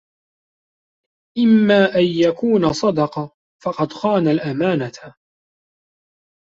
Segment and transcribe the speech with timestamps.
[1.37, 5.13] إمَّا أَنْ يَكُونَ صَدَقَ فَقَدْ خَانَ الْأَمَانَةَ